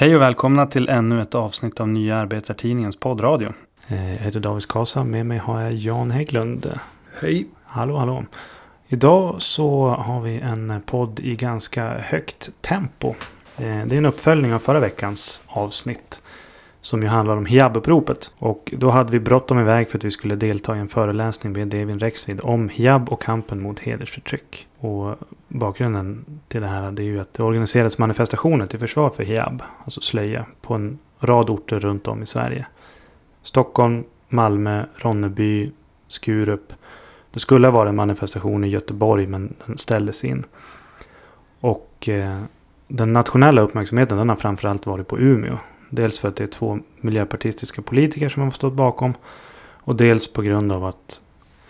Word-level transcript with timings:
Hej 0.00 0.16
och 0.16 0.22
välkomna 0.22 0.66
till 0.66 0.88
ännu 0.88 1.22
ett 1.22 1.34
avsnitt 1.34 1.80
av 1.80 1.88
Nya 1.88 2.16
Arbetartidningens 2.16 3.00
poddradio. 3.00 3.52
Eh, 3.88 4.12
Jag 4.12 4.18
heter 4.18 4.40
David 4.40 4.68
Kasa. 4.68 5.04
Med 5.04 5.26
mig 5.26 5.38
har 5.38 5.60
jag 5.60 5.72
Jan 5.72 6.10
Hägglund. 6.10 6.78
Hej. 7.20 7.46
Hallå, 7.64 7.96
hallå. 7.96 8.24
Idag 8.88 9.42
så 9.42 9.88
har 9.88 10.20
vi 10.20 10.38
en 10.38 10.82
podd 10.86 11.20
i 11.20 11.36
ganska 11.36 11.98
högt 11.98 12.50
tempo. 12.60 13.08
Eh, 13.08 13.14
Det 13.56 13.94
är 13.94 13.98
en 13.98 14.06
uppföljning 14.06 14.54
av 14.54 14.58
förra 14.58 14.80
veckans 14.80 15.42
avsnitt. 15.46 16.19
Som 16.82 17.02
ju 17.02 17.08
handlar 17.08 17.36
om 17.36 17.46
hijab-uppropet. 17.46 18.34
Och 18.38 18.74
då 18.76 18.90
hade 18.90 19.12
vi 19.12 19.20
bråttom 19.20 19.58
iväg 19.58 19.88
för 19.88 19.98
att 19.98 20.04
vi 20.04 20.10
skulle 20.10 20.36
delta 20.36 20.76
i 20.76 20.78
en 20.78 20.88
föreläsning 20.88 21.52
med 21.52 21.68
Devin 21.68 21.98
Rexvid 21.98 22.40
om 22.42 22.68
hijab 22.68 23.08
och 23.08 23.22
kampen 23.22 23.62
mot 23.62 23.78
hedersförtryck. 23.78 24.68
Och 24.78 25.16
bakgrunden 25.48 26.24
till 26.48 26.60
det 26.60 26.66
här 26.66 26.90
det 26.90 27.02
är 27.02 27.04
ju 27.04 27.20
att 27.20 27.34
det 27.34 27.42
organiserades 27.42 27.98
manifestationer 27.98 28.66
till 28.66 28.78
försvar 28.78 29.10
för 29.10 29.22
hijab, 29.22 29.62
alltså 29.84 30.00
slöja, 30.00 30.46
på 30.60 30.74
en 30.74 30.98
rad 31.20 31.50
orter 31.50 31.80
runt 31.80 32.08
om 32.08 32.22
i 32.22 32.26
Sverige. 32.26 32.66
Stockholm, 33.42 34.04
Malmö, 34.28 34.84
Ronneby, 34.96 35.72
Skurup. 36.08 36.72
Det 37.30 37.40
skulle 37.40 37.66
ha 37.66 37.72
varit 37.72 37.88
en 37.88 37.96
manifestation 37.96 38.64
i 38.64 38.68
Göteborg 38.68 39.26
men 39.26 39.54
den 39.66 39.78
ställdes 39.78 40.24
in. 40.24 40.44
Och 41.60 42.08
eh, 42.08 42.42
den 42.88 43.12
nationella 43.12 43.60
uppmärksamheten 43.60 44.18
den 44.18 44.28
har 44.28 44.36
framförallt 44.36 44.86
varit 44.86 45.08
på 45.08 45.18
Umeå. 45.18 45.58
Dels 45.90 46.18
för 46.18 46.28
att 46.28 46.36
det 46.36 46.44
är 46.44 46.48
två 46.48 46.78
miljöpartistiska 47.00 47.82
politiker 47.82 48.28
som 48.28 48.42
har 48.42 48.50
stått 48.50 48.74
bakom. 48.74 49.14
Och 49.82 49.96
dels 49.96 50.32
på 50.32 50.42
grund 50.42 50.72
av 50.72 50.84
att 50.84 51.20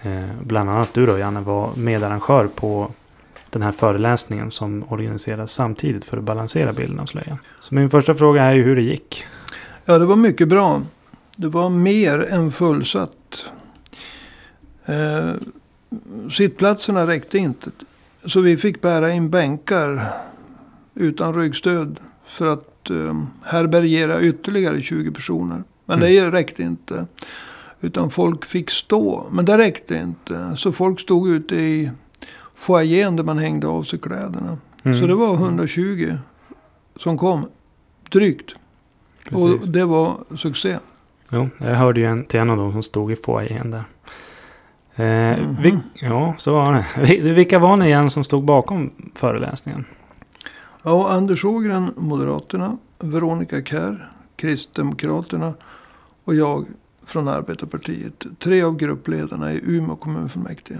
eh, 0.03 0.29
bland 0.43 0.71
annat 0.71 0.95
du 0.95 1.07
då 1.07 1.19
Janne 1.19 1.41
var 1.41 1.77
medarrangör 1.77 2.49
på 2.55 2.91
den 3.51 3.63
här 3.63 3.73
föreläsningen 3.73 4.51
som 4.51 4.85
organiseras 4.89 5.53
samtidigt 5.53 6.05
för 6.05 6.17
att 6.17 6.25
balansera 6.25 6.73
bilden 6.73 7.01
av 7.01 7.07
slöjan. 7.07 7.39
Så 7.61 7.75
min 7.75 7.91
första 7.91 8.15
fråga 8.15 8.43
är 8.43 8.55
ju 8.55 8.63
hur 8.63 8.77
det 8.77 8.83
gick. 8.83 9.25
Ja, 9.85 9.99
det 9.99 10.05
var 10.05 10.17
mycket 10.17 10.49
bra. 10.49 10.83
Det 11.37 11.49
var 11.49 11.69
mer 11.69 12.27
än 12.31 12.51
fullsatt. 12.51 13.45
Eh, 14.85 15.31
sittplatserna 16.31 17.07
räckte 17.07 17.39
inte. 17.39 17.71
Så 18.25 18.41
vi 18.41 18.57
fick 18.57 18.81
bära 18.81 19.11
in 19.13 19.31
bänkar 19.31 20.13
utan 20.95 21.35
ryggstöd. 21.35 22.01
För 22.27 22.47
att 22.47 22.80
eh, 22.91 23.23
härbärgera 23.45 24.21
ytterligare 24.23 24.83
20 24.83 25.11
personer. 25.13 25.63
Men 25.87 25.99
Mm. 25.99 26.15
det 26.15 26.31
räckte 26.31 26.63
inte. 26.63 27.07
Utan 27.81 28.11
folk 28.11 28.45
fick 28.45 28.71
stå. 28.71 29.27
Men 29.31 29.45
det 29.45 29.59
räckte 29.59 29.95
inte. 29.95 30.57
Så 30.57 30.73
folk 30.73 31.01
stod 31.01 31.29
ute 31.29 31.55
i 31.57 31.91
foajén 32.55 33.17
där 33.17 33.25
man 33.25 33.39
hängde 33.39 33.67
av 33.67 33.83
sig 33.83 33.99
kläderna. 33.99 34.59
Mm. 34.83 34.99
Så 35.01 35.07
det 35.07 35.15
var 35.15 35.35
120 35.35 36.15
som 36.97 37.19
kom. 37.19 37.47
Drygt. 38.11 38.55
Och 39.33 39.49
Precis. 39.53 39.65
det 39.73 39.85
var 39.85 40.17
succé. 40.37 40.79
Jo, 41.33 41.49
jag 41.59 41.75
hörde 41.75 42.01
ju 42.01 42.07
en, 42.07 42.25
till 42.25 42.41
en 42.41 42.51
av 42.51 42.57
dem 42.57 42.73
som 42.73 42.83
stod 42.83 43.13
i 43.13 43.17
foajén 43.17 43.71
där. 43.71 43.85
Eh, 44.95 45.39
Mhm. 45.39 45.57
vil- 45.63 45.79
ja, 45.95 46.35
så 46.39 46.53
var 46.53 46.73
det. 46.73 46.87
Vi- 47.07 47.33
Vilka 47.33 47.59
var 47.59 47.77
ni 47.77 47.87
igen 47.87 48.11
som 48.11 48.25
stod 48.25 48.45
bakom 48.45 48.91
föreläsningen? 49.15 49.85
Ja, 50.83 51.13
Anders 51.13 51.45
Ågren, 51.45 51.93
Moderaterna. 51.97 52.79
Veronica 52.99 53.63
Kär, 53.65 54.13
Kristdemokraterna. 54.37 55.55
Och 56.25 56.35
jag 56.35 56.67
från 57.07 57.29
Arbetarpartiet. 57.29 58.27
Tre 58.39 58.63
av 58.63 58.77
gruppledarna 58.77 59.53
i 59.53 59.61
Umeå 59.65 59.97
kommunfullmäktige. 59.97 60.79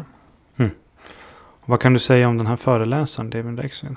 Vad 1.65 1.81
kan 1.81 1.93
du 1.93 1.99
säga 1.99 2.29
om 2.29 2.39
den 2.39 2.47
här 2.47 2.57
föreläsaren, 2.57 3.31
David 3.31 3.59
Rexvid? 3.59 3.97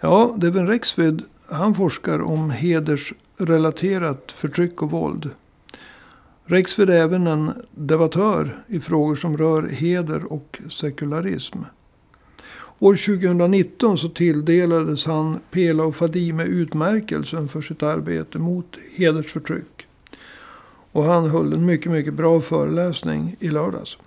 Ja, 0.00 0.34
Devin 0.36 0.66
Rexvid, 0.66 1.22
han 1.48 1.74
forskar 1.74 2.22
om 2.22 2.50
hedersrelaterat 2.50 4.32
förtryck 4.32 4.82
och 4.82 4.90
våld. 4.90 5.30
Rexvid 6.44 6.90
är 6.90 6.94
även 6.94 7.26
en 7.26 7.52
debattör 7.70 8.62
i 8.66 8.80
frågor 8.80 9.14
som 9.14 9.36
rör 9.36 9.62
heder 9.62 10.32
och 10.32 10.60
sekularism. 10.70 11.58
År 12.78 12.96
2019 12.96 13.98
så 13.98 14.08
tilldelades 14.08 15.06
han 15.06 15.40
Pela 15.50 15.84
och 15.84 15.94
Fadime 15.94 16.44
utmärkelsen 16.44 17.48
för 17.48 17.60
sitt 17.60 17.82
arbete 17.82 18.38
mot 18.38 18.78
hedersförtryck. 18.96 19.86
Och 20.92 21.04
han 21.04 21.30
höll 21.30 21.52
en 21.52 21.66
mycket, 21.66 21.92
mycket 21.92 22.14
bra 22.14 22.40
föreläsning 22.40 23.36
i 23.40 23.48
lördags. 23.48 23.98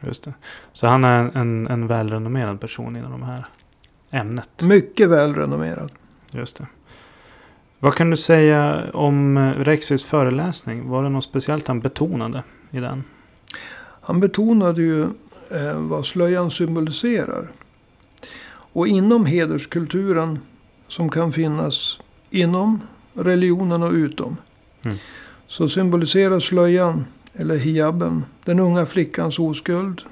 Just 0.00 0.24
det. 0.24 0.34
Så 0.72 0.86
han 0.86 1.04
är 1.04 1.30
en, 1.34 1.66
en 1.66 1.86
välrenommerad 1.86 2.60
person 2.60 2.96
inom 2.96 3.20
det 3.20 3.26
här 3.26 3.46
ämnet. 4.10 4.62
Mycket 4.62 5.08
välrenommerad. 5.08 5.92
Just 6.30 6.56
det. 6.56 6.66
Vad 7.78 7.94
kan 7.94 8.10
du 8.10 8.16
säga 8.16 8.90
om 8.92 9.36
eh, 9.36 9.50
Rexvids 9.50 10.04
föreläsning? 10.04 10.88
Var 10.88 11.02
det 11.02 11.08
något 11.08 11.24
speciellt 11.24 11.68
han 11.68 11.80
betonade 11.80 12.42
i 12.70 12.80
den? 12.80 13.04
Han 14.00 14.20
betonade 14.20 14.82
ju 14.82 15.02
eh, 15.50 15.74
vad 15.74 16.06
slöjan 16.06 16.50
symboliserar. 16.50 17.48
Och 18.74 18.88
inom 18.88 19.26
hederskulturen 19.26 20.38
som 20.88 21.10
kan 21.10 21.32
finnas 21.32 22.00
inom 22.30 22.80
religionen 23.14 23.82
och 23.82 23.92
utom. 23.92 24.36
Mm. 24.82 24.96
Så 25.46 25.68
symboliserar 25.68 26.40
slöjan, 26.40 27.04
eller 27.34 27.56
hijaben, 27.56 28.24
den 28.44 28.58
unga 28.58 28.86
flickans 28.86 29.38
oskuld. 29.38 30.02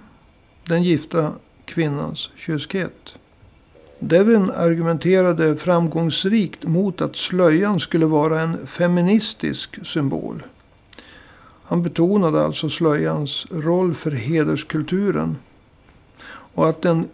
Den 0.64 0.82
gifta 0.82 1.32
kvinnans 1.64 2.30
kyskhet. 2.36 3.14
Devin 3.98 4.50
argumenterade 4.50 5.56
framgångsrikt 5.56 6.64
mot 6.64 7.00
att 7.00 7.16
slöjan 7.16 7.80
skulle 7.80 8.06
vara 8.06 8.40
en 8.40 8.66
feministisk 8.66 9.86
symbol. 9.86 10.42
Han 11.64 11.82
betonade 11.82 12.44
alltså 12.44 12.70
slöjans 12.70 13.46
roll 13.50 13.94
för 13.94 14.10
hederskulturen. 14.10 15.36
Och 16.54 16.68
att 16.68 16.82
den 16.82 17.08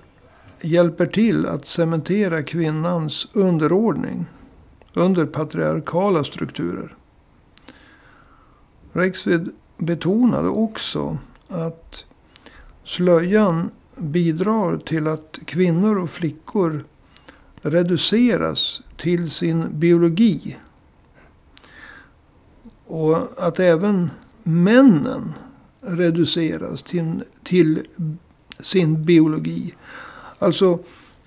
hjälper 0.60 1.06
till 1.06 1.46
att 1.46 1.66
cementera 1.66 2.42
kvinnans 2.42 3.28
underordning 3.32 4.26
under 4.94 5.26
patriarkala 5.26 6.24
strukturer. 6.24 6.94
Rexvid 8.92 9.50
betonade 9.76 10.48
också 10.48 11.18
att 11.48 12.04
slöjan 12.84 13.70
bidrar 13.96 14.76
till 14.76 15.08
att 15.08 15.38
kvinnor 15.44 15.98
och 15.98 16.10
flickor 16.10 16.84
reduceras 17.62 18.82
till 18.96 19.30
sin 19.30 19.78
biologi. 19.78 20.56
Och 22.86 23.18
att 23.36 23.60
även 23.60 24.10
männen 24.42 25.32
reduceras 25.80 26.82
till, 26.82 27.24
till 27.42 27.86
sin 28.60 29.04
biologi. 29.04 29.74
Alltså 30.38 30.78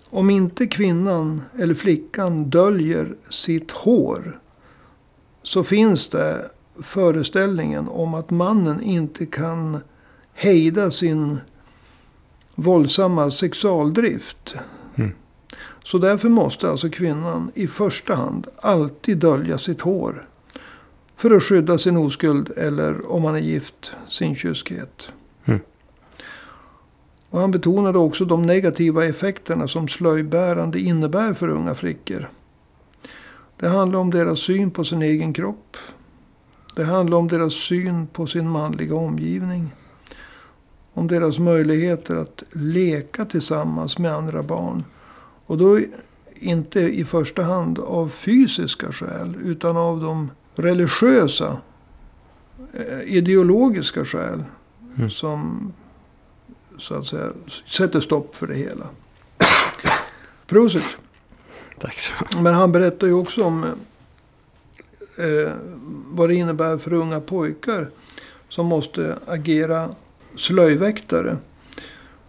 om 0.09 0.29
inte 0.29 0.67
kvinnan 0.67 1.41
eller 1.59 1.73
flickan 1.73 2.49
döljer 2.49 3.15
sitt 3.29 3.71
hår. 3.71 4.39
Så 5.43 5.63
finns 5.63 6.09
det 6.09 6.49
föreställningen 6.81 7.87
om 7.87 8.13
att 8.13 8.29
mannen 8.29 8.81
inte 8.81 9.25
kan 9.25 9.77
hejda 10.33 10.91
sin 10.91 11.37
våldsamma 12.55 13.31
sexualdrift. 13.31 14.55
Mm. 14.95 15.11
Så 15.83 15.97
därför 15.97 16.29
måste 16.29 16.69
alltså 16.69 16.89
kvinnan 16.89 17.51
i 17.53 17.67
första 17.67 18.15
hand 18.15 18.47
alltid 18.61 19.17
dölja 19.17 19.57
sitt 19.57 19.81
hår. 19.81 20.27
För 21.15 21.31
att 21.31 21.43
skydda 21.43 21.77
sin 21.77 21.97
oskuld 21.97 22.51
eller 22.57 23.11
om 23.11 23.21
man 23.21 23.35
är 23.35 23.39
gift 23.39 23.93
sin 24.07 24.35
kyskhet. 24.35 25.11
Och 27.31 27.39
han 27.39 27.51
betonade 27.51 27.97
också 27.97 28.25
de 28.25 28.41
negativa 28.41 29.05
effekterna 29.05 29.67
som 29.67 29.87
slöjbärande 29.87 30.79
innebär 30.79 31.33
för 31.33 31.49
unga 31.49 31.73
flickor. 31.73 32.29
Det 33.57 33.67
handlar 33.67 33.99
om 33.99 34.11
deras 34.11 34.39
syn 34.39 34.71
på 34.71 34.83
sin 34.83 35.01
egen 35.01 35.33
kropp. 35.33 35.77
Det 36.75 36.83
handlar 36.83 37.17
om 37.17 37.27
deras 37.27 37.53
syn 37.53 38.07
på 38.07 38.27
sin 38.27 38.49
manliga 38.49 38.95
omgivning. 38.95 39.73
Om 40.93 41.07
deras 41.07 41.39
möjligheter 41.39 42.15
att 42.15 42.43
leka 42.51 43.25
tillsammans 43.25 43.97
med 43.97 44.13
andra 44.13 44.43
barn. 44.43 44.83
Och 45.45 45.57
då 45.57 45.79
inte 46.33 46.79
i 46.79 47.05
första 47.05 47.43
hand 47.43 47.79
av 47.79 48.07
fysiska 48.07 48.91
skäl 48.91 49.37
utan 49.43 49.77
av 49.77 50.01
de 50.01 50.31
religiösa, 50.55 51.57
eh, 52.73 53.01
ideologiska 53.01 54.05
skäl. 54.05 54.43
Mm. 54.97 55.09
Som 55.09 55.73
så 56.77 56.95
att 56.95 57.07
säga 57.07 57.31
sätter 57.67 57.99
stopp 57.99 58.35
för 58.35 58.47
det 58.47 58.55
hela. 58.55 58.89
Prosit. 60.47 60.97
Tack 61.79 61.99
så 61.99 62.13
Men 62.41 62.53
han 62.53 62.71
berättar 62.71 63.07
ju 63.07 63.13
också 63.13 63.43
om 63.43 63.63
eh, 65.15 65.51
vad 66.07 66.29
det 66.29 66.35
innebär 66.35 66.77
för 66.77 66.93
unga 66.93 67.19
pojkar 67.19 67.89
som 68.49 68.65
måste 68.65 69.17
agera 69.27 69.89
slöjväktare. 70.35 71.37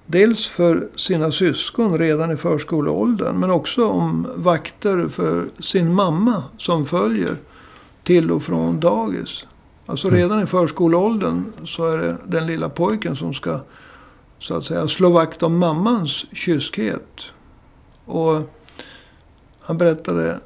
Dels 0.07 0.47
för 0.47 0.89
sina 0.97 1.33
syskon 1.33 1.99
redan 1.99 2.31
i 2.31 2.37
förskoleåldern. 2.37 3.37
Men 3.37 3.51
också 3.51 3.89
om 3.89 4.27
vakter 4.37 5.09
för 5.09 5.45
sin 5.59 5.95
mamma 5.95 6.45
som 6.59 6.85
följer 6.85 7.37
till 8.05 8.31
och 8.31 8.43
från 8.43 8.81
dagis. 8.81 9.47
Alltså 9.87 10.09
Mm. 10.09 10.21
redan 10.21 10.43
i 10.43 10.47
förskoleåldern 10.47 11.45
så 11.65 11.87
är 11.87 11.99
det 11.99 12.17
den 12.27 12.47
lilla 12.47 12.69
pojken 12.69 13.17
som 13.17 13.35
ska 13.35 13.61
så 14.43 14.57
att 14.57 14.65
säga 14.65 14.89
slå 14.89 15.11
vakt 15.11 15.43
om 15.43 15.59
mammans 15.59 16.27
kyskhet. 16.33 17.27
Och 18.05 18.43
han 19.61 19.79
berättade 19.79 20.41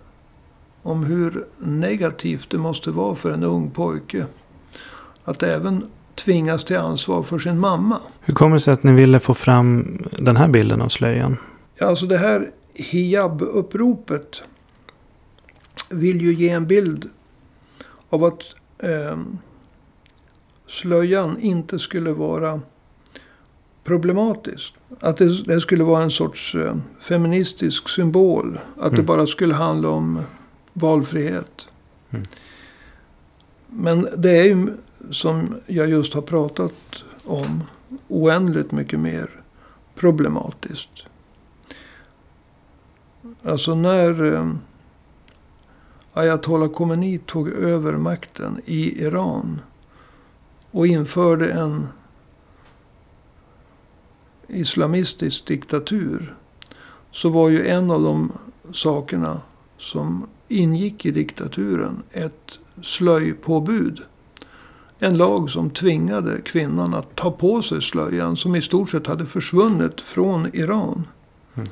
om 0.82 1.04
hur 1.04 1.46
negativt 1.58 2.50
det 2.50 2.58
måste 2.58 2.90
vara 2.90 3.14
för 3.14 3.30
en 3.30 3.42
ung 3.42 3.70
pojke. 3.70 4.26
Att 5.24 5.42
även 5.42 5.84
tvingas 6.14 6.64
till 6.64 6.76
ansvar 6.76 7.22
för 7.22 7.38
sin 7.38 7.58
mamma. 7.58 8.00
Hur 8.20 8.34
kommer 8.34 8.56
det 8.56 8.60
sig 8.60 8.72
att 8.72 8.82
ni 8.82 8.92
ville 8.92 9.20
få 9.20 9.34
fram 9.34 9.98
den 10.18 10.36
här 10.36 10.48
bilden 10.48 10.82
av 10.82 10.88
slöjan? 10.88 11.36
Ja, 11.74 11.86
alltså 11.86 12.06
det 12.06 12.18
här 12.18 12.50
hijab-uppropet 12.74 14.42
vill 15.90 16.20
ju 16.20 16.34
ge 16.34 16.48
en 16.48 16.66
bild 16.66 17.10
av 18.10 18.24
att 18.24 18.42
eh, 18.78 19.18
slöjan 20.66 21.40
inte 21.40 21.78
skulle 21.78 22.12
vara 22.12 22.60
problematisk. 23.86 24.74
Att 25.00 25.16
det, 25.16 25.42
det 25.44 25.60
skulle 25.60 25.84
vara 25.84 26.02
en 26.02 26.10
sorts 26.10 26.54
eh, 26.54 26.76
feministisk 27.00 27.88
symbol. 27.88 28.58
Att 28.76 28.90
det 28.90 28.96
Mm. 28.96 29.06
bara 29.06 29.26
skulle 29.26 29.54
handla 29.54 29.88
om 29.88 30.22
valfrihet. 30.72 31.66
Mm. 32.10 32.24
Men 33.68 34.08
det 34.16 34.30
är 34.30 34.44
ju 34.44 34.76
som 35.10 35.54
jag 35.66 35.88
just 35.88 36.14
har 36.14 36.22
pratat 36.22 37.04
om 37.24 37.62
oändligt 38.08 38.72
mycket 38.72 39.00
mer 39.00 39.30
problematiskt. 39.94 40.90
Alltså 43.42 43.74
när 43.74 44.34
eh, 44.34 44.50
Ayatollah 46.12 46.68
Khomeini 46.68 47.18
tog 47.18 47.48
över 47.48 47.92
makten 47.92 48.60
i 48.64 49.02
Iran. 49.02 49.60
Och 50.70 50.86
införde 50.86 51.50
en 51.52 51.88
islamistisk 54.48 55.46
diktatur. 55.46 56.34
Så 57.10 57.28
var 57.28 57.48
ju 57.48 57.68
en 57.68 57.90
av 57.90 58.02
de 58.02 58.32
sakerna 58.72 59.40
som 59.78 60.26
ingick 60.48 61.06
i 61.06 61.10
diktaturen 61.10 62.02
ett 62.10 62.58
slöjpåbud. 62.82 64.02
En 64.98 65.16
lag 65.16 65.50
som 65.50 65.70
tvingade 65.70 66.40
kvinnan 66.40 66.94
att 66.94 67.16
ta 67.16 67.30
på 67.30 67.62
sig 67.62 67.82
slöjan 67.82 68.36
som 68.36 68.56
i 68.56 68.62
stort 68.62 68.90
sett 68.90 69.06
hade 69.06 69.26
försvunnit 69.26 70.00
från 70.00 70.56
Iran. 70.56 71.06
Mm. 71.54 71.68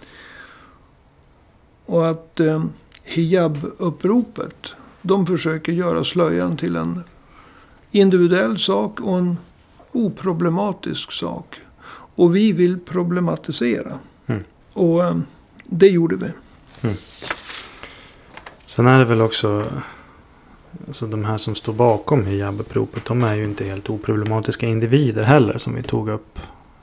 Och 1.86 2.10
att 2.10 2.40
eh, 2.40 2.64
hijab-uppropet, 3.04 4.74
de 5.02 5.26
försöker 5.26 5.72
göra 5.72 6.04
slöjan 6.04 6.56
till 6.56 6.76
en 6.76 7.00
individuell 7.90 8.58
sak 8.58 9.00
och 9.00 9.18
en 9.18 9.38
oproblematisk 9.92 11.12
sak. 11.12 11.60
Och 12.14 12.36
vi 12.36 12.52
vill 12.52 12.80
problematisera. 12.80 13.98
Mm. 14.26 14.44
Och 14.72 15.04
eh, 15.04 15.16
det 15.64 15.88
gjorde 15.88 16.16
vi. 16.16 16.28
Sen 18.66 18.86
är 18.86 18.98
det 18.98 19.04
väl 19.04 19.20
också... 19.20 19.66
Alltså 20.86 21.06
de 21.06 21.24
här 21.24 21.38
som 21.38 21.54
står 21.54 21.72
bakom 21.72 22.26
hijab-uppropet. 22.26 23.04
De 23.04 23.22
är 23.22 23.34
ju 23.34 23.44
inte 23.44 23.64
helt 23.64 23.90
oproblematiska 23.90 24.66
individer 24.66 25.22
heller. 25.22 25.58
Som 25.58 25.74
vi 25.74 25.82
tog 25.82 26.08
upp 26.08 26.38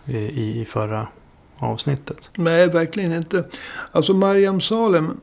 i, 0.05 0.17
i, 0.17 0.61
i 0.61 0.65
förra 0.65 1.07
avsnittet. 1.57 2.29
Nej, 2.37 2.67
verkligen 2.67 3.13
inte. 3.13 3.43
Alltså 3.91 4.13
Mariam 4.13 4.61
Salem, 4.61 5.17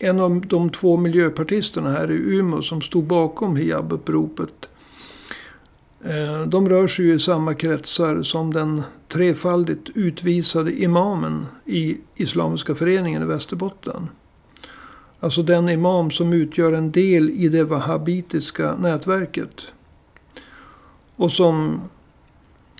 en 0.00 0.20
av 0.20 0.46
de 0.46 0.70
två 0.70 0.96
miljöpartisterna 0.96 1.90
här 1.90 2.10
i 2.10 2.14
Umeå 2.14 2.62
som 2.62 2.82
stod 2.82 3.04
bakom 3.04 3.56
hijab-uppropet. 3.56 4.68
Eh, 6.04 6.42
de 6.42 6.68
rör 6.68 6.86
sig 6.86 7.04
ju 7.04 7.14
i 7.14 7.20
samma 7.20 7.54
kretsar 7.54 8.22
som 8.22 8.54
den 8.54 8.82
trefaldigt 9.08 9.90
utvisade 9.94 10.82
imamen 10.82 11.46
i 11.64 11.96
Islamiska 12.14 12.74
föreningen 12.74 13.22
i 13.22 13.26
Västerbotten. 13.26 14.08
Alltså 15.20 15.42
den 15.42 15.68
imam 15.68 16.10
som 16.10 16.32
utgör 16.32 16.72
en 16.72 16.92
del 16.92 17.30
i 17.30 17.48
det 17.48 17.64
wahhabitiska 17.64 18.76
nätverket. 18.76 19.66
Och 21.16 21.32
som 21.32 21.80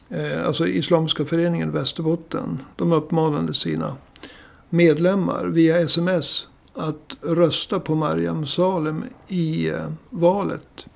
eh, 0.09 0.47
alltså 0.47 0.67
Islamiska 0.67 1.25
föreningen 1.25 1.69
i 1.69 1.73
Västerbotten, 1.73 2.63
de 2.77 2.93
uppmanade 2.93 3.55
sina 3.55 3.97
medlemmar 4.69 5.45
via 5.45 5.81
sms 5.81 6.47
att 6.75 7.17
rösta 7.21 7.81
på 7.81 7.95
Mariam 7.95 8.47
Salem 8.47 9.05
i 9.29 9.69
eh, 9.69 9.93
valet 10.11 10.87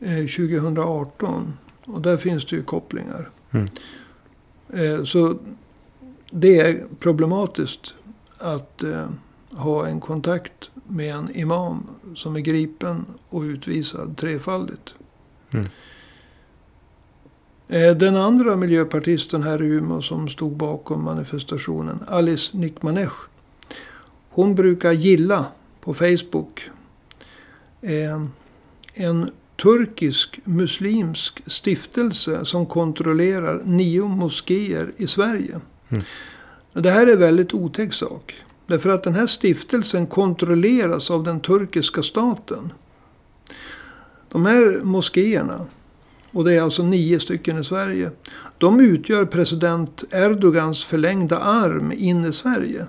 2018. 0.00 1.52
Och 1.84 2.00
där 2.00 2.16
finns 2.16 2.44
det 2.44 2.56
ju 2.56 2.62
kopplingar. 2.62 3.30
Mm. 3.50 3.66
Eh, 4.72 5.04
så 5.04 5.38
det 6.30 6.60
är 6.60 6.84
problematiskt 6.98 7.94
att 8.38 8.82
eh, 8.82 9.06
ha 9.50 9.86
en 9.86 10.00
kontakt 10.00 10.70
med 10.86 11.14
en 11.14 11.36
imam 11.36 11.86
som 12.14 12.36
är 12.36 12.40
gripen 12.40 13.04
och 13.28 13.40
utvisad 13.40 14.16
trefaldigt. 14.16 14.94
Mm. 15.50 15.66
Eh, 17.68 17.96
Den 17.96 18.16
andra 18.16 18.56
miljöpartisten 18.56 19.42
här 19.42 19.62
i 19.62 19.66
Umeå 19.66 20.02
som 20.02 20.28
stod 20.28 20.56
bakom 20.56 21.04
manifestationen, 21.04 22.04
Alice 22.08 22.56
Nikmanesh. 22.56 23.16
Hon 24.30 24.54
brukar 24.54 24.92
gilla 24.92 25.46
på 25.80 25.94
Facebook 25.94 26.70
eh, 27.80 28.26
en 28.94 29.30
turkisk 29.62 30.40
muslimsk 30.44 31.42
stiftelse 31.46 32.44
som 32.44 32.66
kontrollerar 32.66 33.62
nio 33.64 34.08
moskéer 34.08 34.92
i 34.96 35.06
Sverige. 35.06 35.60
Mm. 35.88 36.04
Det 36.72 36.90
här 36.90 37.06
är 37.06 37.16
väldigt 37.16 37.54
otäck 37.54 37.92
sak. 37.92 38.34
Därför 38.66 38.90
att 38.90 39.02
den 39.02 39.14
här 39.14 39.26
stiftelsen 39.26 40.06
kontrolleras 40.06 41.10
av 41.10 41.24
den 41.24 41.40
turkiska 41.40 42.02
staten. 42.02 42.72
De 44.28 44.46
här 44.46 44.80
moskéerna, 44.82 45.66
och 46.30 46.44
det 46.44 46.54
är 46.54 46.62
alltså 46.62 46.82
nio 46.82 47.20
stycken 47.20 47.58
i 47.58 47.64
Sverige. 47.64 48.10
De 48.58 48.80
utgör 48.80 49.24
president 49.24 50.04
Erdogans 50.10 50.84
förlängda 50.84 51.38
arm 51.38 51.92
in 51.92 52.24
i 52.24 52.32
Sverige. 52.32 52.86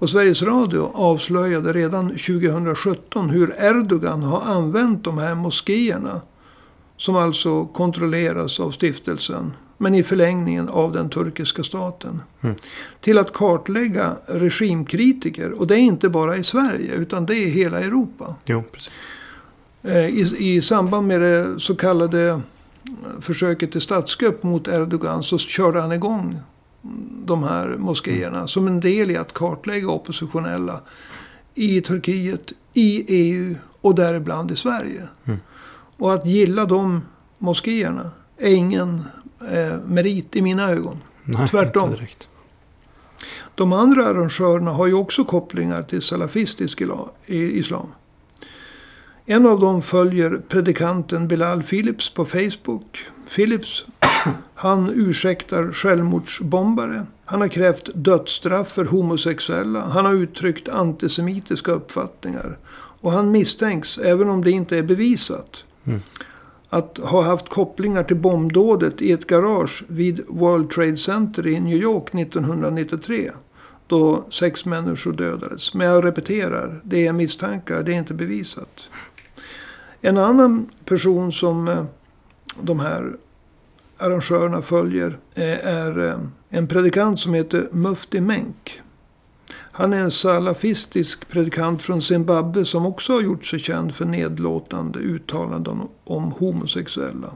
Och 0.00 0.10
Sveriges 0.10 0.42
Radio 0.42 0.90
avslöjade 0.94 1.72
redan 1.72 2.08
2017 2.08 3.30
hur 3.30 3.54
Erdogan 3.58 4.22
har 4.22 4.40
använt 4.40 5.04
de 5.04 5.18
här 5.18 5.34
moskéerna. 5.34 6.20
Som 6.96 7.16
alltså 7.16 7.66
kontrolleras 7.66 8.60
av 8.60 8.70
stiftelsen. 8.70 9.52
Men 9.78 9.94
i 9.94 10.02
förlängningen 10.02 10.68
av 10.68 10.92
den 10.92 11.10
turkiska 11.10 11.64
staten. 11.64 12.22
Mm. 12.40 12.56
Till 13.00 13.18
att 13.18 13.32
kartlägga 13.32 14.16
regimkritiker. 14.26 15.52
Och 15.52 15.66
det 15.66 15.74
är 15.74 15.82
inte 15.82 16.08
bara 16.08 16.36
i 16.36 16.44
Sverige 16.44 16.94
utan 16.94 17.26
det 17.26 17.34
är 17.34 17.46
i 17.46 17.50
hela 17.50 17.80
Europa. 17.80 18.34
Jo, 18.44 18.62
precis. 18.72 18.92
Eh, 19.82 20.06
I, 20.06 20.54
I 20.56 20.62
samband 20.62 21.06
med 21.06 21.20
det 21.20 21.60
så 21.60 21.74
kallade 21.74 22.40
försöket 23.20 23.72
till 23.72 23.80
statskupp 23.80 24.42
mot 24.42 24.68
Erdogan 24.68 25.22
så 25.22 25.38
körde 25.38 25.80
han 25.80 25.92
igång 25.92 26.40
de 27.24 27.42
här 27.42 27.76
moskéerna 27.78 28.46
som 28.46 28.66
en 28.66 28.80
del 28.80 29.10
i 29.10 29.16
att 29.16 29.32
kartlägga 29.32 29.88
oppositionella 29.88 30.80
i 31.54 31.80
Turkiet, 31.80 32.52
i 32.72 33.04
EU 33.08 33.54
och 33.80 33.94
däribland 33.94 34.50
i 34.50 34.56
Sverige. 34.56 35.08
Mm. 35.24 35.40
Och 35.96 36.14
att 36.14 36.26
gilla 36.26 36.64
de 36.64 37.02
moskéerna 37.38 38.10
är 38.38 38.54
ingen 38.54 39.02
eh, 39.50 39.76
merit 39.86 40.36
i 40.36 40.42
mina 40.42 40.70
ögon. 40.70 40.98
Nej, 41.24 41.48
Tvärtom. 41.48 41.96
De 43.54 43.72
andra 43.72 44.06
arrangörerna 44.06 44.70
har 44.70 44.86
ju 44.86 44.94
också 44.94 45.24
kopplingar 45.24 45.82
till 45.82 46.02
salafistisk 46.02 46.82
islam. 47.26 47.86
En 49.26 49.46
av 49.46 49.60
dem 49.60 49.82
följer 49.82 50.40
predikanten 50.48 51.28
Bilal 51.28 51.62
Philips 51.62 52.10
på 52.10 52.24
Facebook. 52.24 52.98
Philips, 53.36 53.86
han 54.54 54.90
ursäktar 54.94 55.72
självmordsbombare. 55.72 57.06
Han 57.24 57.40
har 57.40 57.48
krävt 57.48 57.90
dödsstraff 57.94 58.68
för 58.68 58.84
homosexuella. 58.84 59.80
Han 59.80 60.04
har 60.04 60.14
uttryckt 60.14 60.68
antisemitiska 60.68 61.72
uppfattningar. 61.72 62.58
Och 63.00 63.12
han 63.12 63.30
misstänks, 63.30 63.98
även 63.98 64.28
om 64.28 64.44
det 64.44 64.50
inte 64.50 64.78
är 64.78 64.82
bevisat, 64.82 65.64
Mm. 65.84 66.00
att 66.68 66.98
ha 66.98 67.22
haft 67.22 67.48
kopplingar 67.48 68.02
till 68.02 68.16
bombdådet 68.16 69.02
i 69.02 69.12
ett 69.12 69.26
garage 69.26 69.84
vid 69.88 70.20
World 70.28 70.70
Trade 70.70 70.96
Center 70.96 71.46
i 71.46 71.60
New 71.60 71.76
York 71.76 72.14
1993. 72.14 73.30
Då 73.86 74.24
sex 74.30 74.64
människor 74.64 75.12
dödades. 75.12 75.74
Men 75.74 75.86
jag 75.86 76.04
repeterar, 76.04 76.80
det 76.84 77.06
är 77.06 77.12
misstankar, 77.12 77.82
det 77.82 77.92
är 77.92 77.96
inte 77.96 78.14
bevisat. 78.14 78.88
En 80.00 80.18
annan 80.18 80.68
person 80.84 81.32
som 81.32 81.68
eh, 81.68 81.84
de 82.60 82.80
här 82.80 83.16
arrangörerna 84.00 84.62
följer 84.62 85.18
eh, 85.34 85.66
är 85.66 86.08
eh, 86.08 86.18
en 86.48 86.66
predikant 86.66 87.20
som 87.20 87.34
heter 87.34 87.68
Mufti 87.72 88.20
Menk. 88.20 88.80
Han 89.52 89.92
är 89.92 90.00
en 90.00 90.10
salafistisk 90.10 91.28
predikant 91.28 91.82
från 91.82 92.02
Zimbabwe 92.02 92.64
som 92.64 92.86
också 92.86 93.12
har 93.12 93.20
gjort 93.20 93.44
sig 93.44 93.58
känd 93.58 93.94
för 93.94 94.04
nedlåtande 94.04 94.98
uttalanden 94.98 95.80
om 96.04 96.32
homosexuella. 96.32 97.32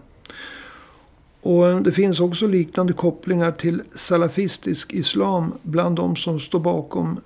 Och 1.40 1.68
eh, 1.68 1.80
det 1.80 1.92
finns 1.92 2.20
också 2.20 2.46
liknande 2.46 2.92
kopplingar 2.92 3.52
till 3.52 3.82
salafistisk 3.90 4.92
islam 4.92 5.52
bland 5.62 5.96
de 5.96 6.16
som 6.16 6.40
står 6.40 6.60
bakom 6.60 7.20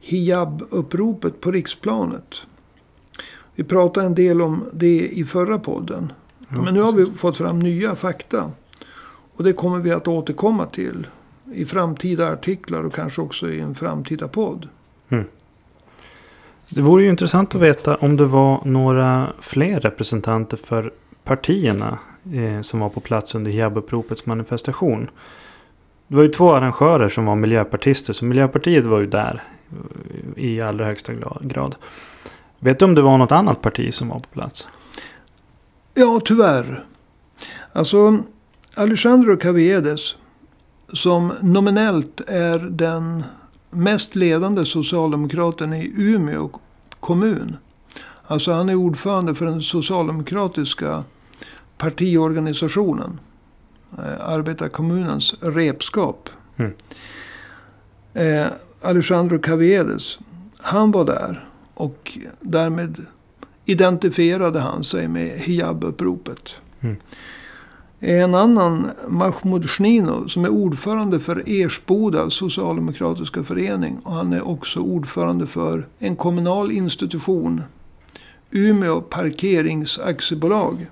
hijab-uppropet 0.00 1.40
på 1.40 1.50
riksplanet. 1.50 2.42
Vi 3.54 3.64
pratade 3.64 4.06
en 4.06 4.14
del 4.14 4.42
om 4.42 4.64
det 4.72 5.08
i 5.08 5.24
förra 5.24 5.58
podden. 5.58 6.12
Men 6.48 6.74
nu 6.74 6.80
har 6.80 6.92
vi 6.92 7.06
fått 7.06 7.36
fram 7.36 7.58
nya 7.58 7.94
fakta. 7.94 8.50
Och 9.36 9.44
det 9.44 9.52
kommer 9.52 9.78
vi 9.78 9.92
att 9.92 10.08
återkomma 10.08 10.66
till 10.66 11.06
i 11.52 11.66
framtida 11.66 12.32
artiklar 12.32 12.82
och 12.82 12.94
kanske 12.94 13.20
också 13.20 13.50
i 13.50 13.60
en 13.60 13.74
framtida 13.74 14.28
podd. 14.28 14.68
Det 16.68 16.82
vore 16.82 17.02
ju 17.02 17.10
intressant 17.10 17.54
att 17.54 17.60
veta 17.60 17.96
om 17.96 18.16
det 18.16 18.24
var 18.24 18.60
några 18.64 19.32
fler 19.40 19.80
representanter 19.80 20.56
för 20.56 20.92
partierna 21.24 21.98
eh, 22.32 22.60
som 22.62 22.80
var 22.80 22.88
på 22.88 23.00
plats 23.00 23.34
under 23.34 23.50
hijab-uppropets 23.50 24.26
manifestation. 24.26 25.10
Det 26.08 26.16
var 26.16 26.22
ju 26.22 26.28
två 26.28 26.52
arrangörer 26.52 27.08
som 27.08 27.24
var 27.24 27.36
miljöpartister, 27.36 28.12
så 28.12 28.24
Miljöpartiet 28.24 28.84
var 28.84 29.00
ju 29.00 29.06
där 29.06 29.42
eh, 29.70 30.44
i 30.44 30.60
allra 30.60 30.84
högsta 30.84 31.12
grad. 31.40 31.74
Vet 32.58 32.78
du 32.78 32.84
om 32.84 32.94
det 32.94 33.02
var 33.02 33.18
något 33.18 33.32
annat 33.32 33.60
parti 33.60 33.94
som 33.94 34.08
var 34.08 34.18
på 34.18 34.28
plats? 34.28 34.68
Ja, 35.94 36.20
tyvärr. 36.24 36.84
Alltså, 37.72 38.18
Alejandro 38.78 39.36
Caviedes, 39.36 40.16
som 40.92 41.32
nominellt 41.40 42.20
är 42.26 42.58
den 42.58 43.24
mest 43.70 44.14
ledande 44.14 44.64
socialdemokraten 44.64 45.74
i 45.74 45.92
Umeå 45.96 46.50
kommun. 47.00 47.56
Alltså 48.26 48.52
han 48.52 48.68
är 48.68 48.74
ordförande 48.74 49.34
för 49.34 49.46
den 49.46 49.62
socialdemokratiska 49.62 51.04
partiorganisationen. 51.78 53.20
Eh, 53.98 54.28
arbetarkommunens 54.28 55.34
repskap. 55.40 56.30
Mm. 56.56 56.72
Eh, 58.14 58.52
Alejandro 58.82 59.38
Caviedes, 59.38 60.18
han 60.58 60.90
var 60.90 61.04
där. 61.04 61.48
Och 61.74 62.18
därmed 62.40 63.06
identifierade 63.64 64.60
han 64.60 64.84
sig 64.84 65.08
med 65.08 65.38
hijab-uppropet. 65.38 66.54
Mm. 66.80 66.96
En 68.00 68.34
annan, 68.34 68.90
Mahmoud 69.08 69.70
Shnino, 69.70 70.28
som 70.28 70.44
är 70.44 70.48
ordförande 70.48 71.20
för 71.20 71.42
Ersboda 71.46 72.30
socialdemokratiska 72.30 73.42
förening. 73.42 73.98
Och 74.04 74.12
han 74.12 74.32
är 74.32 74.48
också 74.48 74.80
ordförande 74.80 75.46
för 75.46 75.86
en 75.98 76.16
kommunal 76.16 76.72
institution. 76.72 77.62
Umeå 78.50 79.00
parkeringsaktiebolag. 79.00 80.86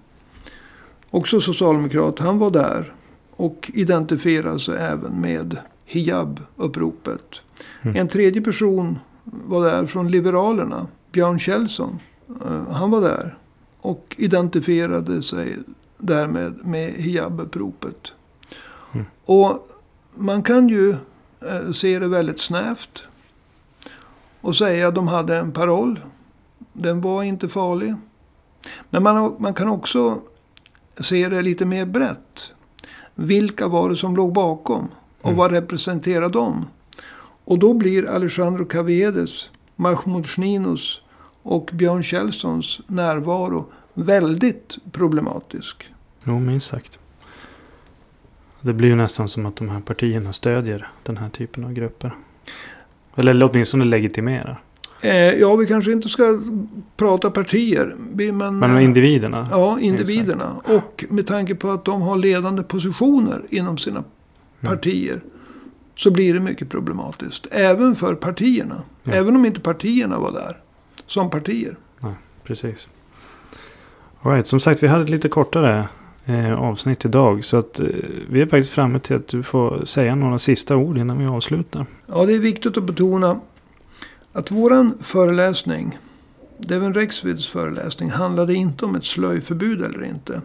Också 1.10 1.40
socialdemokrat. 1.40 2.18
Han 2.18 2.38
var 2.38 2.50
där. 2.50 2.92
Och 3.36 3.70
identifierade 3.74 4.60
sig 4.60 4.76
även 4.78 5.20
med 5.20 5.56
hijab-uppropet. 5.86 7.40
Mm. 7.82 7.96
En 7.96 8.08
tredje 8.08 8.42
person 8.42 8.98
var 9.24 9.64
där 9.64 9.86
från 9.86 10.10
Liberalerna. 10.10 10.86
Björn 11.12 11.38
Kjellson. 11.38 11.98
Eh, 12.44 12.70
Han 12.70 12.90
var 12.90 13.00
där. 13.00 13.38
Och 13.80 14.14
identifierade 14.18 15.22
sig 15.22 15.56
därmed 16.06 16.64
med 16.64 16.92
hijab-uppropet. 16.92 18.12
Mm. 18.92 19.06
Och 19.24 19.68
man 20.14 20.42
kan 20.42 20.68
ju 20.68 20.96
eh, 21.40 21.70
se 21.72 21.98
det 21.98 22.08
väldigt 22.08 22.40
snävt. 22.40 23.02
Och 24.40 24.56
säga 24.56 24.88
att 24.88 24.94
de 24.94 25.08
hade 25.08 25.36
en 25.36 25.52
paroll. 25.52 26.00
Den 26.72 27.00
var 27.00 27.22
inte 27.22 27.48
farlig. 27.48 27.94
Men 28.90 29.02
man, 29.02 29.34
man 29.38 29.54
kan 29.54 29.68
också 29.68 30.20
se 31.00 31.28
det 31.28 31.42
lite 31.42 31.64
mer 31.64 31.86
brett. 31.86 32.52
Vilka 33.14 33.68
var 33.68 33.88
det 33.90 33.96
som 33.96 34.16
låg 34.16 34.32
bakom? 34.32 34.88
Och 35.20 35.24
Mm. 35.30 35.36
vad 35.38 35.50
representerar 35.50 36.28
de? 36.28 36.66
Och 37.44 37.58
då 37.58 37.74
blir 37.74 38.08
Alejandro 38.08 38.64
Caviedes, 38.64 39.50
Mahmoud 39.76 40.26
Shninos 40.26 41.02
och 41.42 41.70
Björn 41.72 42.02
Kjellsons 42.02 42.80
närvaro 42.86 43.66
väldigt 43.94 44.78
problematisk. 44.92 45.84
Jo, 46.24 46.40
minst 46.40 46.66
sagt. 46.66 46.98
Det 48.60 48.72
blir 48.72 48.88
ju 48.88 48.96
nästan 48.96 49.28
som 49.28 49.46
att 49.46 49.56
de 49.56 49.68
här 49.68 49.80
partierna 49.80 50.32
stödjer 50.32 50.88
den 51.02 51.16
här 51.16 51.28
typen 51.28 51.64
av 51.64 51.72
grupper. 51.72 52.14
Eller 53.16 53.50
åtminstone 53.50 53.84
legitimerar. 53.84 54.60
Eh, 55.00 55.12
ja, 55.14 55.56
vi 55.56 55.66
kanske 55.66 55.92
inte 55.92 56.08
ska 56.08 56.40
prata 56.96 57.30
partier. 57.30 57.94
Men, 58.32 58.36
Men 58.58 58.72
med 58.72 58.84
individerna. 58.84 59.48
Ja, 59.50 59.80
individerna. 59.80 60.56
Och 60.64 61.04
med 61.08 61.26
tanke 61.26 61.54
på 61.54 61.70
att 61.70 61.84
de 61.84 62.02
har 62.02 62.16
ledande 62.16 62.62
positioner 62.62 63.42
inom 63.50 63.78
sina 63.78 64.04
Mm. 64.60 64.76
partier. 64.76 65.20
Så 65.96 66.10
blir 66.10 66.34
det 66.34 66.40
mycket 66.40 66.68
problematiskt. 66.68 67.46
Även 67.50 67.94
för 67.94 68.14
partierna. 68.14 68.82
Ja. 69.02 69.12
Även 69.12 69.36
om 69.36 69.44
inte 69.44 69.60
partierna 69.60 70.18
var 70.18 70.32
där. 70.32 70.56
Som 71.06 71.30
partier. 71.30 71.76
Precis. 72.44 72.88
All 74.22 74.32
right, 74.32 74.48
som 74.48 74.60
sagt 74.60 74.82
vi 74.82 74.86
hade 74.88 75.02
ett 75.04 75.10
lite 75.10 75.28
kortare 75.28 75.88
eh, 76.26 76.54
avsnitt 76.54 77.04
idag. 77.04 77.44
Så 77.44 77.56
att 77.56 77.80
eh, 77.80 77.86
vi 78.28 78.40
är 78.40 78.46
faktiskt 78.46 78.70
framme 78.70 79.00
till 79.00 79.16
att 79.16 79.28
du 79.28 79.42
får 79.42 79.84
säga 79.84 80.14
några 80.14 80.38
sista 80.38 80.76
ord 80.76 80.98
innan 80.98 81.18
vi 81.18 81.26
avslutar. 81.26 81.86
Ja, 82.06 82.26
det 82.26 82.34
är 82.34 82.38
viktigt 82.38 82.76
att 82.76 82.84
betona 82.84 83.40
att 84.32 84.50
våran 84.50 84.98
föreläsning, 85.00 85.98
Devin 86.58 86.94
Rexvids 86.94 87.48
föreläsning, 87.48 88.10
handlade 88.10 88.54
inte 88.54 88.84
om 88.84 88.94
ett 88.94 89.04
slöjförbud 89.04 89.82
eller 89.82 90.04
inte. 90.04 90.40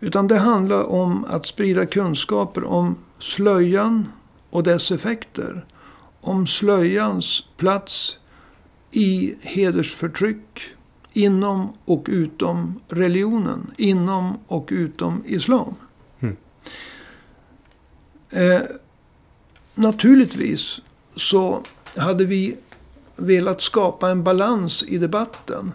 Utan 0.00 0.28
det 0.28 0.38
handlar 0.38 0.90
om 0.90 1.24
att 1.24 1.46
sprida 1.46 1.86
kunskaper 1.86 2.64
om 2.64 2.96
slöjan 3.18 4.06
och 4.50 4.62
dess 4.62 4.90
effekter. 4.90 5.64
Om 6.20 6.46
slöjans 6.46 7.44
plats 7.56 8.18
i 8.90 9.34
hedersförtryck 9.40 10.60
inom 11.12 11.72
och 11.84 12.06
utom 12.08 12.80
religionen, 12.88 13.70
inom 13.76 14.38
och 14.46 14.68
utom 14.72 15.22
islam. 15.26 15.74
Mm. 16.20 16.36
Eh, 18.30 18.62
naturligtvis 19.74 20.80
så 21.16 21.62
hade 21.96 22.24
vi 22.24 22.56
velat 23.16 23.62
skapa 23.62 24.10
en 24.10 24.24
balans 24.24 24.84
i 24.88 24.98
debatten. 24.98 25.72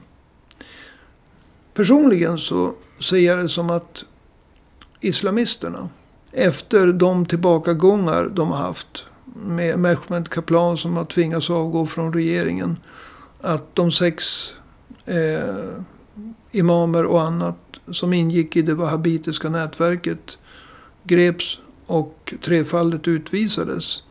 Personligen 1.73 2.37
så 2.37 2.73
ser 2.99 3.17
jag 3.17 3.39
det 3.39 3.49
som 3.49 3.69
att 3.69 4.05
islamisterna, 4.99 5.89
efter 6.31 6.87
de 6.87 7.25
tillbakagångar 7.25 8.29
de 8.33 8.51
har 8.51 8.57
haft 8.57 9.05
med 9.35 9.79
Mehmet 9.79 10.29
Kaplan 10.29 10.77
som 10.77 10.97
har 10.97 11.05
tvingats 11.05 11.49
avgå 11.49 11.85
från 11.85 12.13
regeringen, 12.13 12.77
att 13.41 13.75
de 13.75 13.91
sex 13.91 14.49
eh, 15.07 15.81
imamer 16.51 17.05
och 17.05 17.21
annat 17.21 17.57
som 17.91 18.13
ingick 18.13 18.55
i 18.55 18.61
det 18.61 18.73
wahhabitiska 18.73 19.49
nätverket 19.49 20.37
greps 21.03 21.59
och 21.85 22.33
trefaldigt 22.43 23.07
utvisades 23.07 24.03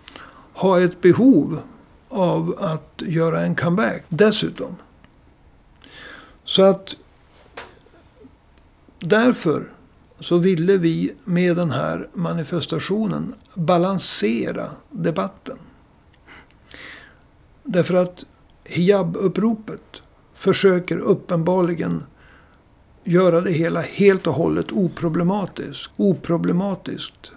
har 0.52 0.80
ett 0.80 1.00
behov 1.00 1.60
av 2.08 2.56
att 2.58 3.02
göra 3.06 3.42
en 3.42 3.54
comeback 3.54 4.04
dessutom. 4.08 4.76
Så 6.44 6.62
att 6.62 6.96
därför 8.98 9.70
så 10.20 10.38
ville 10.38 10.76
vi 10.76 11.14
med 11.24 11.56
den 11.56 11.70
här 11.70 12.08
manifestationen 12.12 13.34
balansera 13.54 14.70
debatten. 14.90 15.58
Därför 17.62 17.94
att 17.94 18.24
hijab-uppropet 18.64 20.02
försöker 20.36 20.98
uppenbarligen 20.98 22.02
göra 23.04 23.40
det 23.40 23.52
hela 23.52 23.80
helt 23.80 24.26
och 24.26 24.34
hållet 24.34 24.72
oproblematiskt. 24.72 25.90
oproblematiskt. 25.96 27.32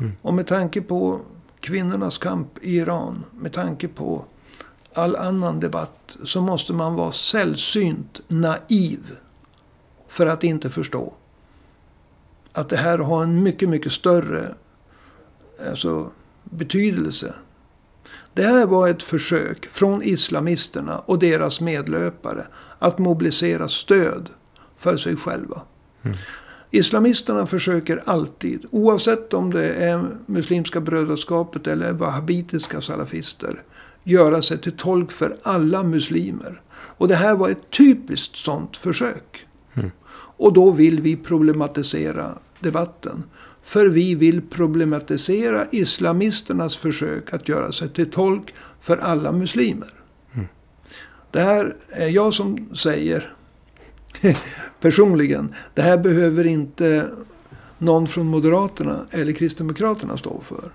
Mm. 0.00 0.12
Och 0.22 0.34
med 0.34 0.46
tanke 0.46 0.80
på 0.80 1.20
kvinnornas 1.60 2.18
kamp 2.18 2.58
i 2.62 2.76
Iran, 2.76 3.24
med 3.32 3.52
tanke 3.52 3.88
på 3.88 4.24
all 4.92 5.16
annan 5.16 5.60
debatt, 5.60 6.16
så 6.24 6.40
måste 6.40 6.72
man 6.72 6.94
vara 6.94 7.12
sällsynt 7.12 8.20
naiv 8.28 9.16
för 10.08 10.26
att 10.26 10.44
inte 10.44 10.70
förstå 10.70 11.12
att 12.52 12.68
det 12.68 12.76
här 12.76 12.98
har 12.98 13.22
en 13.22 13.42
mycket, 13.42 13.68
mycket 13.68 13.92
större 13.92 14.54
alltså, 15.68 16.10
betydelse. 16.44 17.34
Det 18.34 18.42
här 18.42 18.66
var 18.66 18.88
ett 18.88 19.02
försök 19.02 19.66
från 19.70 20.02
islamisterna 20.02 20.98
och 20.98 21.18
deras 21.18 21.60
medlöpare 21.60 22.46
att 22.78 22.98
mobilisera 22.98 23.68
stöd 23.68 24.28
för 24.76 24.96
sig 24.96 25.16
själva. 25.16 25.62
Mm. 26.02 26.16
Islamisterna 26.70 27.46
försöker 27.46 28.02
alltid, 28.04 28.66
oavsett 28.70 29.34
om 29.34 29.52
det 29.52 29.74
är 29.74 30.08
Muslimska 30.26 30.80
brödraskapet 30.80 31.66
eller 31.66 31.92
wahhabitiska 31.92 32.80
salafister, 32.80 33.62
göra 34.04 34.42
sig 34.42 34.58
till 34.58 34.76
tolk 34.76 35.12
för 35.12 35.36
alla 35.42 35.82
muslimer. 35.82 36.60
Och 36.72 37.08
det 37.08 37.14
här 37.14 37.36
var 37.36 37.48
ett 37.48 37.70
typiskt 37.70 38.36
sånt 38.36 38.76
försök. 38.76 39.46
Mm. 39.74 39.90
Och 40.36 40.52
då 40.52 40.70
vill 40.70 41.00
vi 41.00 41.16
problematisera 41.16 42.38
debatten. 42.60 43.22
För 43.64 43.86
vi 43.86 44.14
vill 44.14 44.42
problematisera 44.42 45.66
islamisternas 45.70 46.76
försök 46.76 47.32
att 47.32 47.48
göra 47.48 47.72
sig 47.72 47.88
till 47.88 48.10
tolk 48.10 48.54
för 48.80 48.96
alla 48.96 49.32
muslimer. 49.32 49.92
Mm. 50.34 50.46
Det 51.30 51.40
här 51.40 51.76
är 51.88 52.08
jag 52.08 52.34
som 52.34 52.76
säger 52.76 53.34
personligen. 54.80 55.54
Det 55.74 55.82
här 55.82 55.98
behöver 55.98 56.46
inte 56.46 57.08
någon 57.78 58.06
från 58.06 58.26
Moderaterna 58.26 59.06
eller 59.10 59.32
Kristdemokraterna 59.32 60.16
stå 60.16 60.40
för. 60.40 60.72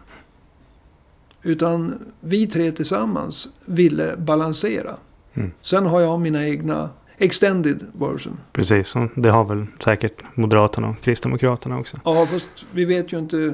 Utan 1.43 1.95
vi 2.19 2.47
tre 2.47 2.71
tillsammans 2.71 3.49
ville 3.65 4.17
balansera. 4.17 4.97
Mm. 5.33 5.51
Sen 5.61 5.85
har 5.85 6.01
jag 6.01 6.19
mina 6.19 6.47
egna 6.47 6.89
extended 7.19 7.85
version. 7.93 8.37
Precis, 8.51 8.95
och 8.95 9.09
det 9.15 9.29
har 9.29 9.43
väl 9.45 9.65
säkert 9.83 10.23
Moderaterna 10.35 10.89
och 10.89 11.01
Kristdemokraterna 11.01 11.77
också. 11.79 11.99
Ja, 12.05 12.25
fast 12.25 12.49
vi 12.71 12.85
vet 12.85 13.13
ju 13.13 13.19
inte. 13.19 13.53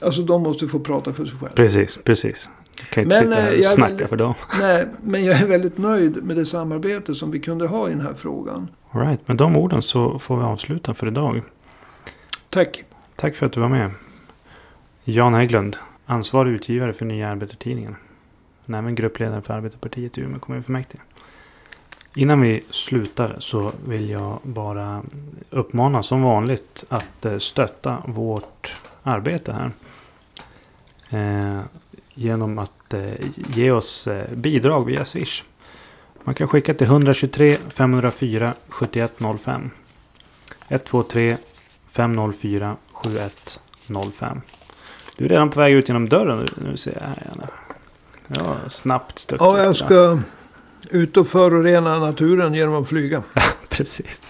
Alltså 0.00 0.22
de 0.22 0.42
måste 0.42 0.66
få 0.68 0.80
prata 0.80 1.12
för 1.12 1.24
sig 1.24 1.38
själva. 1.38 1.54
Precis, 1.54 1.98
precis. 2.04 2.48
Jag 2.78 2.88
kan 2.88 3.04
inte 3.04 3.16
Men, 3.16 3.28
sitta 3.28 3.40
här 3.40 3.48
eh, 3.52 3.58
och 3.58 3.64
jag 3.64 3.70
snacka 3.72 3.94
vill- 3.94 4.06
för 4.06 4.16
dem. 4.16 4.34
Nej, 4.60 4.86
men 5.02 5.24
jag 5.24 5.40
är 5.40 5.46
väldigt 5.46 5.78
nöjd 5.78 6.24
med 6.24 6.36
det 6.36 6.46
samarbete 6.46 7.14
som 7.14 7.30
vi 7.30 7.40
kunde 7.40 7.66
ha 7.66 7.86
i 7.88 7.90
den 7.90 8.00
här 8.00 8.14
frågan. 8.14 8.68
All 8.90 9.00
right, 9.06 9.28
med 9.28 9.36
de 9.36 9.56
orden 9.56 9.82
så 9.82 10.18
får 10.18 10.36
vi 10.36 10.42
avsluta 10.44 10.94
för 10.94 11.06
idag. 11.06 11.42
Tack. 12.50 12.84
Tack 13.16 13.36
för 13.36 13.46
att 13.46 13.52
du 13.52 13.60
var 13.60 13.68
med. 13.68 13.90
Jan 15.04 15.34
Hägglund, 15.34 15.76
ansvarig 16.06 16.52
utgivare 16.52 16.92
för 16.92 17.04
Nya 17.04 17.28
Arbetartidningen. 17.28 17.96
Men 18.64 18.80
även 18.84 18.94
gruppledare 18.94 19.42
för 19.42 19.54
Arbetarpartiet 19.54 20.18
i 20.18 20.20
Umeå 20.20 20.38
kommunfullmäktige. 20.40 21.00
Innan 22.18 22.40
vi 22.40 22.64
slutar 22.70 23.36
så 23.38 23.72
vill 23.86 24.10
jag 24.10 24.38
bara 24.42 25.02
uppmana 25.50 26.02
som 26.02 26.22
vanligt 26.22 26.84
att 26.88 27.24
eh, 27.24 27.38
stötta 27.38 28.02
vårt 28.06 28.74
arbete 29.02 29.52
här. 29.52 29.72
Eh, 31.10 31.60
genom 32.14 32.58
att 32.58 32.94
eh, 32.94 33.12
ge 33.34 33.70
oss 33.70 34.06
eh, 34.06 34.34
bidrag 34.34 34.86
via 34.86 35.04
Swish. 35.04 35.42
Man 36.24 36.34
kan 36.34 36.48
skicka 36.48 36.74
till 36.74 36.86
123 36.86 37.56
504 37.68 38.52
7105. 38.68 39.70
123 40.68 41.36
504 41.86 42.76
7105. 42.92 44.40
Du 45.16 45.24
är 45.24 45.28
redan 45.28 45.50
på 45.50 45.60
väg 45.60 45.72
ut 45.72 45.88
genom 45.88 46.08
dörren. 46.08 46.46
Nu, 46.56 46.76
ser 46.76 46.92
jag 46.92 47.00
här. 47.00 47.50
Ja, 48.26 48.56
snabbt 48.68 49.18
stuckit. 49.18 49.40
Ja, 49.40 49.64
jag 49.64 49.76
ska 49.76 50.18
ut 50.90 51.16
och 51.16 51.26
förorena 51.26 51.98
naturen 51.98 52.54
genom 52.54 52.74
att 52.74 52.88
flyga. 52.88 53.22
Precis. 53.68 54.22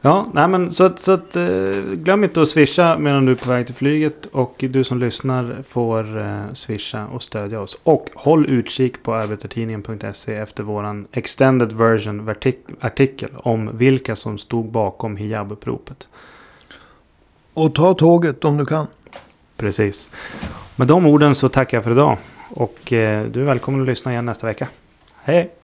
Ja, 0.00 0.26
nej 0.32 0.48
men 0.48 0.70
så 0.70 0.84
att, 0.84 0.98
så 0.98 1.12
att 1.12 1.36
eh, 1.36 1.44
glöm 1.92 2.24
inte 2.24 2.42
att 2.42 2.48
swisha 2.48 2.98
medan 2.98 3.26
du 3.26 3.32
är 3.32 3.36
på 3.36 3.50
väg 3.50 3.66
till 3.66 3.74
flyget. 3.74 4.26
Och 4.26 4.54
du 4.58 4.84
som 4.84 4.98
lyssnar 4.98 5.62
får 5.68 6.18
eh, 6.20 6.52
swisha 6.52 7.06
och 7.06 7.22
stödja 7.22 7.60
oss. 7.60 7.78
Och 7.82 8.08
håll 8.14 8.46
utkik 8.50 9.02
på 9.02 9.14
arbetartidningen.se 9.14 10.34
efter 10.34 10.62
våran 10.62 11.06
extended 11.12 11.72
version 11.72 12.28
artik- 12.28 12.76
artikel 12.80 13.30
om 13.36 13.78
vilka 13.78 14.16
som 14.16 14.38
stod 14.38 14.70
bakom 14.70 15.16
hijabuppropet. 15.16 16.08
Och 17.54 17.74
ta 17.74 17.94
tåget 17.94 18.44
om 18.44 18.56
du 18.56 18.66
kan. 18.66 18.86
Precis. 19.56 20.10
Med 20.76 20.88
de 20.88 21.06
orden 21.06 21.34
så 21.34 21.48
tackar 21.48 21.76
jag 21.76 21.84
för 21.84 21.90
idag. 21.90 22.16
Och 22.50 22.92
eh, 22.92 23.26
du 23.26 23.40
är 23.40 23.44
välkommen 23.44 23.80
att 23.80 23.86
lyssna 23.86 24.12
igen 24.12 24.26
nästa 24.26 24.46
vecka. 24.46 24.68
Hej! 25.22 25.50